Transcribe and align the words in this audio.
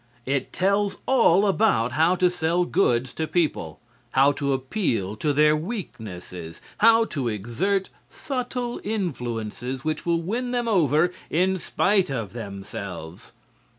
It 0.25 0.51
tells 0.51 0.97
all 1.05 1.45
about 1.45 1.91
how 1.91 2.15
to 2.15 2.31
sell 2.31 2.65
goods 2.65 3.13
to 3.13 3.27
people, 3.27 3.79
how 4.13 4.31
to 4.31 4.51
appeal 4.51 5.15
to 5.17 5.31
their 5.31 5.55
weaknesses, 5.55 6.59
how 6.79 7.05
to 7.05 7.27
exert 7.27 7.91
subtle 8.09 8.81
influences 8.83 9.83
which 9.85 10.03
will 10.03 10.23
win 10.23 10.49
them 10.53 10.67
over 10.67 11.11
in 11.29 11.59
spite 11.59 12.09
of 12.09 12.33
themselves. 12.33 13.31